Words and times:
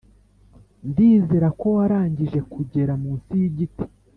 Ndizera 0.89 1.47
ko 1.59 1.65
warangije 1.75 2.39
kugera 2.53 2.93
munsi 3.01 3.29
y’igiti. 3.41 3.83